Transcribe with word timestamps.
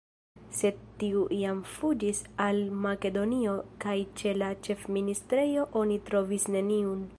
Sed 0.59 0.77
tiu 1.01 1.25
jam 1.41 1.59
fuĝis 1.73 2.21
al 2.47 2.61
Makedonio 2.87 3.55
kaj 3.85 3.95
ĉe 4.21 4.35
la 4.43 4.51
ĉefministrejo 4.69 5.71
oni 5.83 6.03
trovis 6.11 6.51
neniun. 6.57 7.09